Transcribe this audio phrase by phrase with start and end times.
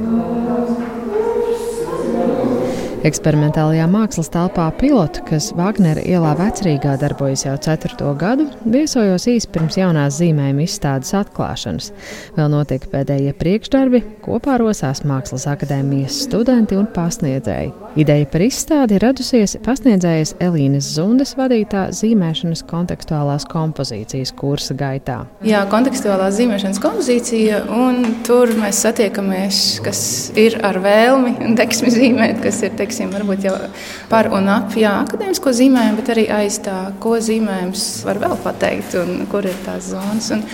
[0.00, 0.87] Lord.
[3.06, 9.76] Eksperimentālajā mākslas telpā pilotu, kas Wagnera ielā vecrīgā darbojas jau ceturto gadu, viesojos īsi pirms
[9.78, 11.92] jaunās zīmējuma izstādes atklāšanas.
[12.34, 17.70] Vēl notika pēdējie priekšdarbi, kopā rosās Mākslas akadēmijas studenti un pasniedzēji.
[17.98, 25.20] Ideja par izstādi radusies pasniedzējas Elīnas Zundes vadītā zīmēšanas kontekstuālās kompozīcijas kursa gaitā.
[25.46, 30.02] Jā, kontekstuālā zīmēšanas kompozīcija, un tur mēs satiekamies, kas
[30.38, 33.54] ir ar vēlmi un deksmi zīmēt, kas ir teiksim, varbūt jau
[34.08, 38.96] par un ap jā, akadēmisko zīmējumu, bet arī aiz tā, ko zīmējums var vēl pateikt
[39.02, 40.30] un kur ir tās zonas.
[40.32, 40.44] Un,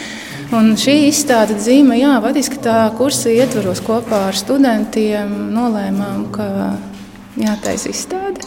[0.58, 6.48] un šī izstāde zīme, jā, vadiski tā kursa ietvaros kopā ar studentiem nolēmām, ka
[7.38, 8.42] jātaisa izstāde,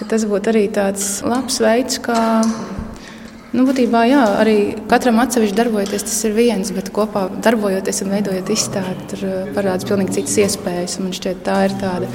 [0.00, 2.20] ka tas būtu arī tāds labs veids, kā
[3.50, 4.56] Nu, būtībā, jā, arī
[4.90, 9.24] katram atsevišķi darbojoties, tas ir viens, bet kopā darbojoties un veidojot izstādi, tur
[9.56, 11.00] parādās pilnīgi citas iespējas.
[11.02, 12.10] Man šķiet, tā ir tāda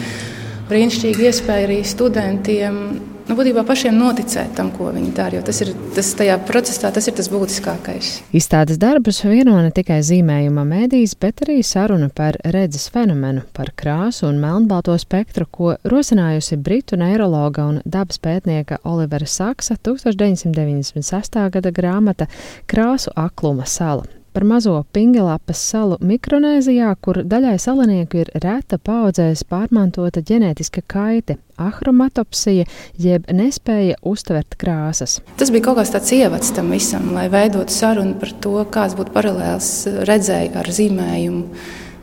[0.69, 2.79] brīnišķīga iespēja arī studentiem.
[3.25, 5.39] Nu, būtībā pašiem noticēt tam, ko viņi dara.
[5.41, 6.11] Tas ir tas
[6.45, 8.09] procesā, tas ir tas būtiskākais.
[8.37, 14.27] Izstādes darbus vieno ne tikai zīmējuma mēdīs, bet arī saruna par redzes fenomenu, par krāsu
[14.29, 21.41] un melnbalto spektru, ko rosinājusi britu neiroloģa un dabas pētnieka Olivera Saksa 1996.
[21.57, 22.29] gada grāmata
[22.69, 30.19] Krāsu akluma sala par mazo Pingelapas salu Mikronēzijā, kur daļai salinieku ir reta paudzēs pārmantota
[30.27, 32.65] ģenētiska kaite, ahromatopsija,
[32.99, 35.21] jeb nespēja uztvert krāsas.
[35.39, 39.15] Tas bija kaut kāds tāds ievads tam visam, lai veidotu sarunu par to, kāds būtu
[39.15, 39.71] paralēls
[40.11, 41.47] redzēji ar zīmējumu.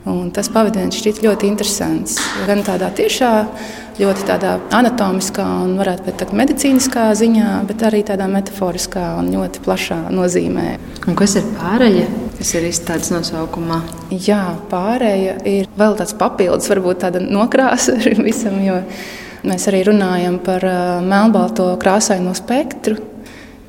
[0.08, 2.16] Un tas pavadījums šķiet ļoti interesants.
[2.48, 3.30] Gan tādā tiešā,
[4.00, 10.02] ļoti tādā anatomiskā un, varētu teikt, medicīniskā ziņā, bet arī tādā metaforiskā un ļoti plašā
[10.16, 10.68] nozīmē.
[11.06, 12.08] Un kas ir pārējie?
[12.42, 13.76] Kas ir izstādes nosaukumā?
[14.10, 17.94] Jā, pārējie ir vēl tāds papildus, varbūt tāda nokrāsa
[18.26, 18.80] visam, jo
[19.46, 20.66] mēs arī runājam par
[21.06, 22.98] melnbalto krāsaino spektru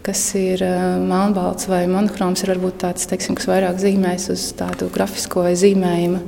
[0.04, 0.60] kas ir
[1.06, 6.20] melnbalts vai monochroms, ir varbūt tāds, teiksim, kas vairāk zīmēs uz tādu grafisko vai zīmējuma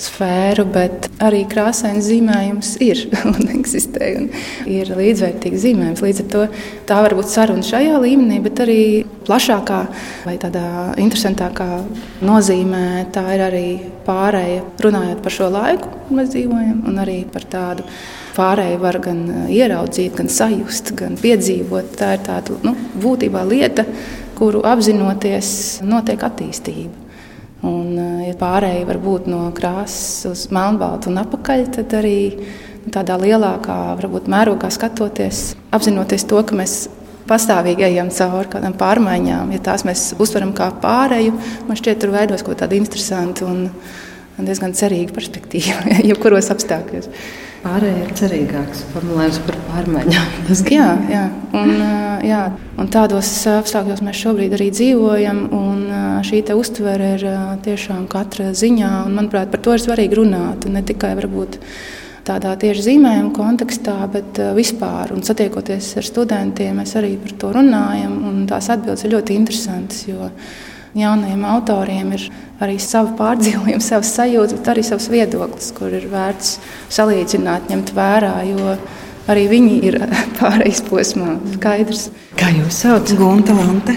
[0.00, 4.14] sfēru, bet arī krāsains zīmējums ir un eksistē.
[4.22, 4.30] Un
[4.70, 6.04] ir līdzvērtīgs zīmējums.
[6.06, 6.46] Līdz ar to
[6.88, 8.80] tā var būt saruna šajā līmenī, bet arī
[9.28, 9.80] plašākā
[10.26, 11.68] vai tādā interesantākā
[12.24, 12.84] nozīmē
[13.14, 13.66] tā ir arī
[14.06, 17.84] pārēja runājot par šo laiku, mēs dzīvojam, un arī par tādu
[18.38, 21.92] pārēju var gan ieraudzīt, gan sajust, gan piedzīvot.
[21.98, 23.84] Tā ir tāda nu, būtībā lieta,
[24.38, 25.50] kuru apzinoties,
[25.86, 27.06] notiek attīstība.
[27.66, 33.16] Un, ja pārējai var būt no krāsas uz melnbaltu un apakaļ, tad arī nu, tādā
[33.18, 36.76] lielākā varbūt, mērogā skatoties, apzinoties to, ka mēs
[37.28, 39.52] pastāvīgi ejam cauri kādām pārmaiņām.
[39.54, 41.34] Ja tās mēs uztveram kā pārēju,
[41.68, 43.68] man šķiet, tur veidos kaut kāda interesanta un
[44.38, 47.10] diezgan cerīga perspektīva, jebkuros apstākļos.
[47.58, 50.34] Pārējie ir cerīgāks formulējums par pārmaiņām.
[50.78, 51.24] jā, jā.
[51.58, 51.72] Un,
[52.22, 52.42] jā.
[52.78, 55.40] un tādos apstākļos mēs šobrīd arī dzīvojam.
[56.28, 57.24] Šī uztvere ir
[57.66, 58.92] tiešām katra ziņā.
[59.08, 60.68] Un, manuprāt, par to ir svarīgi runāt.
[60.70, 61.58] Ne tikai varbūt
[62.28, 65.14] tādā tieši zīmējuma kontekstā, bet vispār.
[65.16, 68.18] Un satiekoties ar studentiem, mēs arī par to runājam.
[68.50, 70.04] Tās atbildes ir ļoti interesantas.
[70.98, 72.28] Jaunajiem autoriem ir
[72.64, 76.56] arī savi pārdzīvojumi, savas sajūtas, bet arī savs viedoklis, kur ir vērts
[76.96, 78.34] salīdzināt, ņemt vērā.
[79.28, 79.98] Arī viņi ir
[80.38, 81.36] pārējais posmā.
[81.56, 82.08] Skaidrs.
[82.38, 83.16] Kā jūs saucat?
[83.18, 83.96] Gunta Lante.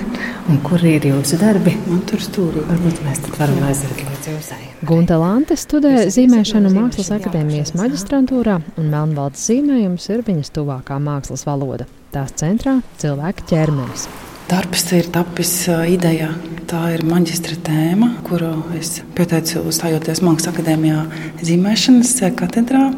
[0.51, 1.75] Un kur ir jūsu darbi?
[1.87, 2.63] Man tur stūrī.
[2.67, 4.59] Varbūt mēs tad varam aiziet līdz jūsai.
[4.87, 11.87] Gunta Lante studē zīmēšanu Mākslas akadēmijas maģistrantūrā, un melnbalts zīmējums ir viņas tuvākā mākslas valoda.
[12.11, 14.09] Tās centrā cilvēka ķermenis.
[14.51, 16.33] Darbs ir tapis idejā.
[16.67, 21.05] Tā ir maģistra tēma, kuru es pieteicu stājoties Mākslas akadēmijā
[21.39, 22.89] zīmēšanas katedrā.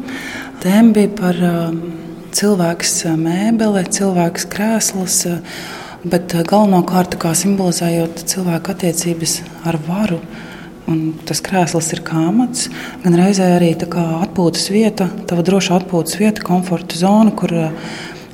[0.64, 1.38] Tēma bija par
[2.34, 5.20] cilvēks mēbele, cilvēks krēsls,
[6.04, 10.20] bet galvenokārt simbolizējot cilvēku attiecības ar varu.
[10.90, 12.66] Un tas krēsls ir kāmats,
[13.00, 17.54] gan reizē arī atpūtas vieta, tava droša atpūtas vieta, komforta zona, kur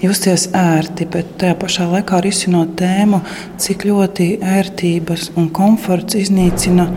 [0.02, 3.20] justies ērti, bet tajā pašā laikā risinot tēmu,
[3.60, 6.88] cik ļoti ērtības un komforts iznīcina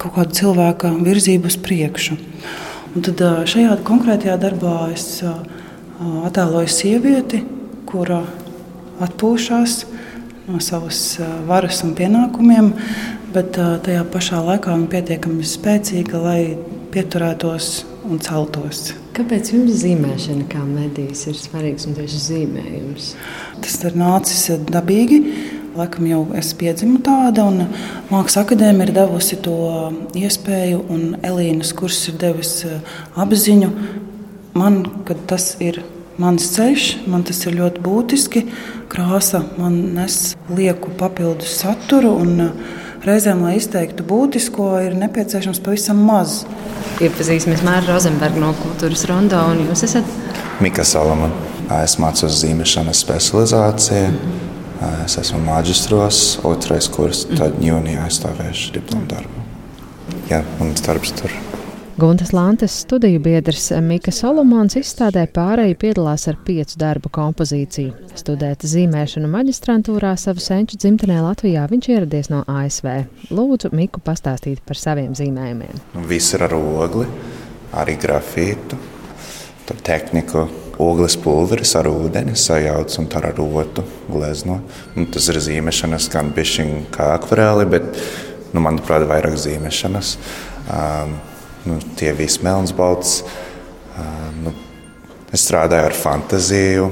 [0.00, 2.16] kaut kādu cilvēka virzību uz priekšu.
[2.96, 5.20] Un tad šajā konkrētajā darbā es
[6.00, 7.42] attēloju sievieti,
[7.88, 8.22] kura
[9.04, 9.84] atpūšas
[10.48, 11.18] no savas
[11.48, 12.72] varas un pienākumiem,
[13.34, 16.40] bet tajā pašā laikā viņa pietiekami spēcīga, lai
[16.90, 17.70] pieturētos
[18.08, 18.90] un celtos.
[19.14, 23.14] Kāpēc jums zīmēšana kā medijs ir svarīgs un tieši zīmējums?
[23.62, 25.24] Tas ir nācis dabīgi.
[25.76, 27.68] laikam jau es piedzimu tāda, un
[28.10, 32.64] Mākslas akadēmija ir devusi to iespēju, un Elīnas kurs ir devis
[33.14, 33.70] apziņu
[34.54, 34.82] man,
[35.30, 35.82] tas ir
[36.20, 38.44] mans ceļš, man tas ir ļoti būtiski.
[38.90, 42.50] Krāsa man nes lieku papildus saturu, un
[43.06, 46.42] reizēm, lai izteiktu būtisko, ir nepieciešams pavisam maz.
[47.00, 50.18] Iepazīsimies Mārta Rozenberga no Kultūras Rondo, un jūs esat?
[50.60, 51.32] Mika Salomon.
[51.70, 54.08] Es mācos zīmēšanas specializāciju.
[55.04, 59.46] Es esmu maģistros, otrais kurs, tad jūnijā aizstāvēšu diplomu darbu.
[60.32, 61.38] Jā, un darbs tur.
[61.96, 68.12] Guntas Lantes studiju biedrs Mika Solomons izstādē pārēju piedalās ar piecu darbu kompozīciju.
[68.16, 72.88] Studēt zīmēšanu maģistrantūrā savu senču dzimtenē Latvijā viņš ieradies no ASV.
[73.34, 75.82] Lūdzu, Miku pastāstīt par saviem zīmējumiem.
[76.08, 77.08] Viss ir ar ogli,
[77.82, 78.78] arī grafītu,
[79.86, 80.46] tehniku
[80.80, 84.60] ogles pulveris ar ūdeni sajauc un ar rotu glezno.
[84.96, 87.90] Un tas ir zīmēšanas, gan pišķiņa kā akvarēli, bet,
[88.54, 90.14] nu, manuprāt, vairāk zīmēšanas.
[90.70, 91.18] Um,
[91.68, 93.20] nu, tie visi melns balts.
[93.98, 94.54] Um, nu,
[95.32, 96.90] es strādāju ar fantaziju.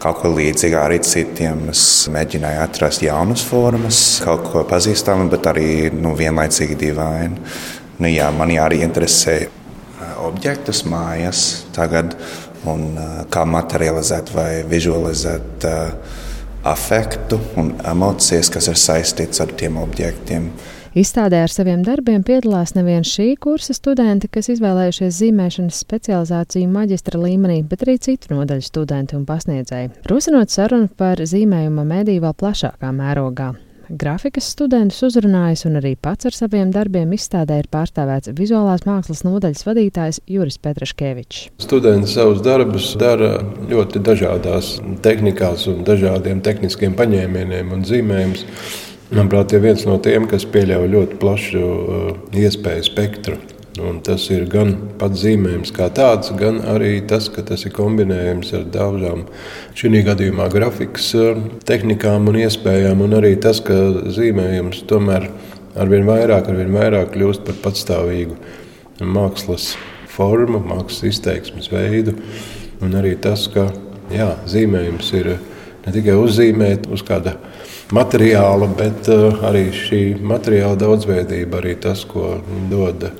[0.00, 1.66] Kaut ko līdzīgu arī citiem.
[1.72, 1.82] Es
[2.12, 7.40] mēģināju atrast jaunas formas, kaut ko pazīstamu, bet arī nu, vienlaicīgi dīvainu.
[8.00, 9.42] Nu, jā, man arī interesē
[10.24, 12.14] objektus mājās tagad
[12.68, 12.94] un
[13.32, 15.66] kā materializēt vai vizualizēt
[16.64, 20.50] afektu un emocijas, kas ir saistīts ar tiem objektiem.
[20.90, 27.60] Izstādē ar saviem darbiem piedalās nevien šī kursa studenti, kas izvēlējušies zīmēšanas specializāciju maģistra līmenī,
[27.62, 29.92] bet arī citu nodaļu studenti un pasniedzēji.
[30.10, 33.52] Rosinot sarunu par zīmējuma mediju vēl plašākā mērogā.
[33.90, 39.66] Grafikas studentus uzrunājis un arī pats ar saviem darbiem izstādē ir pārstāvēts vizuālās mākslas nodaļas
[39.66, 41.48] vadītājs Juris Petraškevičs.
[41.62, 43.36] Studenti savus darbus dara
[43.70, 44.76] ļoti dažādās
[45.06, 48.46] tehnikās un dažādiem tehniskiem paņēmieniem un zīmējumus.
[49.10, 53.40] Manuprāt, ir viens no tiem, kas pieļauj ļoti plašu uh, iespēju spektru.
[53.82, 58.52] Un tas ir gan pats zīmējums kā tāds, gan arī tas, ka tas ir kombinējams
[58.58, 59.24] ar daudzām
[59.78, 63.76] šī gadījumā grafikas eh, tehnikām un iespējām, un arī tas, ka
[64.14, 65.28] zīmējums tomēr
[65.78, 68.38] arvien vairāk, arvien vairāk kļūst par patstāvīgu
[69.06, 69.72] mākslas
[70.10, 72.18] formu, mākslas izteiksmes veidu,
[72.82, 73.70] un arī tas, ka
[74.12, 75.36] jā, zīmējums ir
[75.86, 77.38] ne tikai uzzīmēt uz kāda
[77.96, 82.36] materiāla, bet uh, arī šī materiāla daudzveidība, arī tas, ko
[82.70, 83.10] dod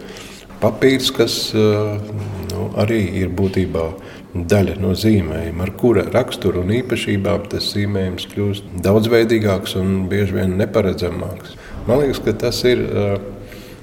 [0.60, 2.12] papīrs, kas eh,
[2.52, 3.86] nu, arī ir būtībā
[4.30, 10.54] daļa no zīmējuma, ar kura raksturu un īpašībām tas zīmējums kļūst daudzveidīgāks un bieži vien
[10.60, 11.56] neparedzamāks.
[11.88, 13.14] Man liekas, ka tas ir eh,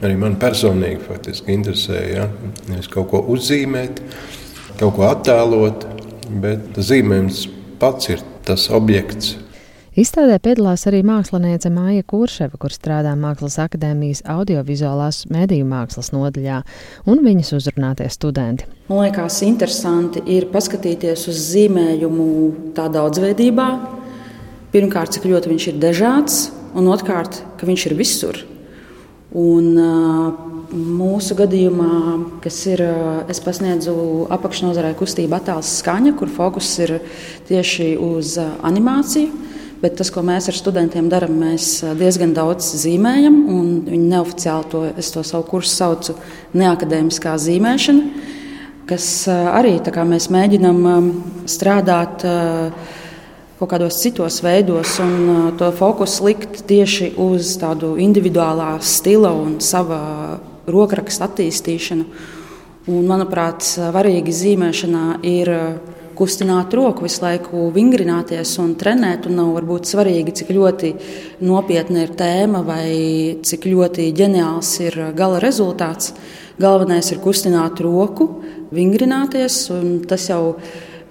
[0.06, 2.04] arī man personīgi faktiski interesē.
[2.14, 2.30] Ja?
[2.70, 4.04] Nevis kaut ko uzzīmēt,
[4.78, 5.88] kaut ko attēlot,
[6.44, 7.48] bet zīmējums
[7.82, 9.36] pats ir tas objekts,
[9.98, 16.60] Izstādē piedalās arī māksliniece Māja Kurševa, kur strādā Mākslas akadēmijas audiovizuālās mediju mākslas nodaļā,
[17.10, 18.68] un viņas uzrunātie studenti.
[18.92, 22.28] Man liekas, interesanti ir paskatīties uz zīmējumu
[22.78, 23.66] tā daudzveidībā.
[24.76, 26.38] Pirmkārt, cik ļoti viņš ir dažāds,
[26.78, 28.44] un otrkārt, ka viņš ir visur.
[29.34, 29.74] Un,
[30.68, 31.90] Mūsu gadījumā,
[32.44, 32.82] kas ir,
[33.32, 33.94] es pasniedzu
[34.36, 36.98] apakšnodarbē kustību attēls skaņa, kur fokus ir
[37.48, 38.34] tieši uz
[38.68, 39.47] animāciju.
[39.78, 43.36] Bet tas, ko mēs ar studentiem darām, mēs diezgan daudz zīmējam.
[43.86, 46.16] Viņi neoficiāli to, to savu kursu saucu
[46.58, 48.24] neakadēmiskā zīmēšana,
[48.90, 49.76] kas arī
[50.10, 50.82] mēs mēģinām
[51.46, 52.26] strādāt
[53.58, 60.02] kaut kādos citos veidos un to fokusu likt tieši uz tādu individuālā stila un sava
[60.66, 62.06] rokraksta attīstīšanu.
[62.88, 65.50] Un, manuprāt, svarīgi zīmēšanā ir
[66.18, 69.30] kustināt roku, visu laiku vingrināties un trenēt.
[69.30, 70.92] Un nav varbūt svarīgi, cik ļoti
[71.46, 72.90] nopietna ir tēma vai
[73.46, 76.14] cik ļoti ģeniāls ir gala rezultāts.
[76.58, 78.32] Galvenais ir kustināt roku,
[78.74, 80.58] vingrināties, un tas jau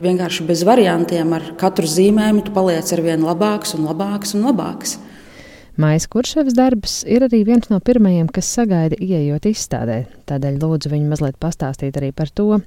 [0.02, 4.98] vienkārši bez variantiem ar katru zīmējumu tu paliec ar vien labāks un labāks un labāks.
[5.76, 11.10] Maijas Kurševs darbs ir arī viens no pirmajiem, kas sagaida ieejot izstādē, tādēļ lūdzu viņu
[11.10, 12.62] mazliet pastāstīt arī par to.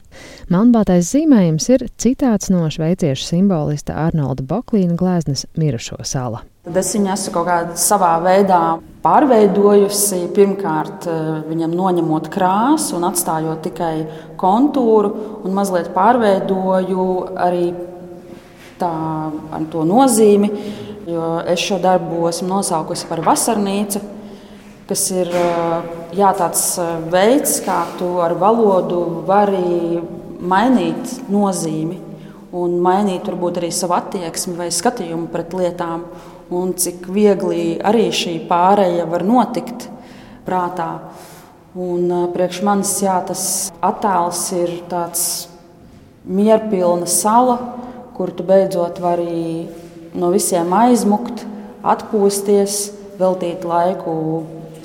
[0.54, 6.44] Melnbaltais zīmējums ir citāts no šveiciešu simbolista Arnolda Boklīna gleznas Mirušo sala.
[6.70, 8.62] Tad es viņu esmu kaut kādā savā veidā
[9.02, 10.28] pārveidojusi.
[10.36, 13.96] Pirmkārt, eh, viņam noņemot krāsu un atstājot tikai
[14.38, 17.08] kontūru, un mazliet pārveidoju
[17.42, 17.74] arī
[18.78, 18.94] tā,
[19.52, 20.52] ar to nozīmi
[21.10, 24.02] Jo es šo darbu esmu nosaukusi par vasarnīcu,
[24.90, 25.32] kas ir
[26.14, 26.66] jā, tāds
[27.10, 30.02] veids, kā tu ar valodu vari
[30.40, 31.98] mainīt nozīmi
[32.60, 36.06] un mainīt varbūt arī savu attieksmi vai skatījumu pret lietām.
[36.50, 39.86] un cik viegli arī šī pāreja var notikt
[40.46, 41.00] prātā.
[41.78, 43.44] Un, priekš manis jā, tas
[43.86, 45.48] attēls ir tāds
[46.26, 47.60] mierpilna sala,
[48.18, 49.70] kur tu beidzot vari
[50.18, 51.46] no visiem aizmukt,
[51.86, 52.80] atpūsties,
[53.20, 54.14] veltīt laiku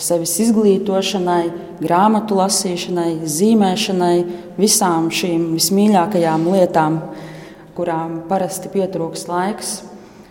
[0.00, 1.44] sevis izglītošanai,
[1.82, 4.16] grāmatu lasīšanai, zīmēšanai,
[4.58, 7.00] visām šīm vismīļākajām lietām,
[7.76, 9.74] kurām parasti pietrūks laiks.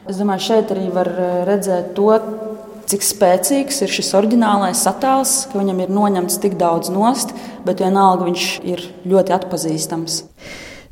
[0.10, 1.10] Es domāju, šeit arī var
[1.48, 2.12] redzēt to,
[2.92, 7.32] cik spēcīgs ir šis oriģinālais attēls, ka viņam ir noņemts tik daudz nost,
[7.64, 10.20] bet vienalga viņš ir ļoti atpazīstams.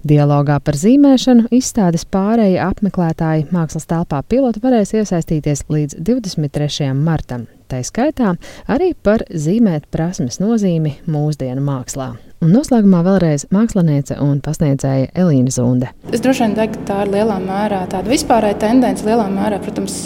[0.02, 6.88] Dialogā par zīmēšanu izstādes pārējie apmeklētāji mākslas telpā pilota varēs iesaistīties līdz 23.
[6.98, 7.46] martam.
[7.70, 8.34] Tā skaitā
[8.66, 12.10] arī par zīmēt prasmes nozīmi mūsdienu mākslā.
[12.42, 15.94] Un noslēgumā vēlreiz māksliniece un pasniedzēja Elīna Zunde.
[16.10, 19.06] Es droši vien teiktu, ka tā ir lielā mērā tāda vispārēja tendence.
[19.06, 20.00] Lielā mērā, protams,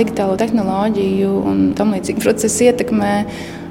[0.00, 3.14] digitālo tehnoloģiju un tam līdzīgi procesi ietekmē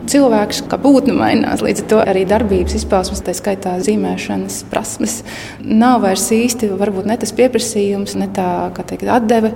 [0.10, 1.64] cilvēks kā būtne mainās.
[1.66, 5.22] Līdz ar to arī darbības izpausmes, tā skaitā zīmēšanas prasmes,
[5.64, 8.50] nav vairs īsti varbūt ne tas pieprasījums, ne tā
[8.80, 9.54] teikt, atdeve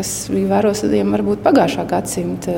[0.00, 2.54] kas bija vērojams varbūt pagājušā gadsimta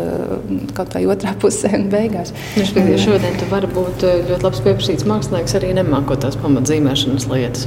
[0.77, 2.33] kaut vai otrā pusē un beigās.
[2.59, 7.67] Ja šodien tu vari būt eh, ļoti labs pieprasīts mākslinieks, arī nemākot tās pamatzīmēšanas lietas.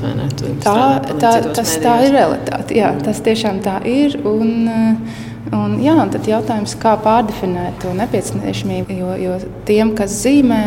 [0.64, 0.76] Tā,
[1.20, 2.78] tā, tas, tā ir realitāte.
[2.78, 4.20] Jā, tas tiešām tā ir.
[4.30, 9.36] Un, eh, Un, jā, un tad jautājums, kā pārdefinēt to nepieciešamību, jo, jo
[9.68, 10.62] tiem, kas zīmē,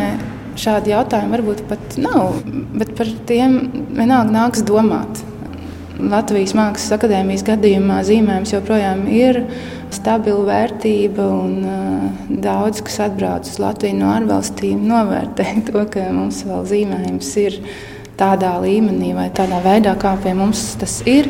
[0.59, 2.39] šādi jautājumi varbūt pat nav,
[2.79, 3.59] bet par tiem
[3.95, 5.25] vienalga nāks domāt.
[5.99, 9.41] Latvijas Mākslas akadēmijas gadījumā zīmējums joprojām ir
[9.91, 12.05] stabila vērtība, un uh,
[12.39, 17.59] daudz kas atbrauc uz Latviju no ārvalstīm, novērtē to, ka mums vēl zīmējums ir
[18.19, 21.27] tādā līmenī vai tādā veidā, kā pie mums tas ir.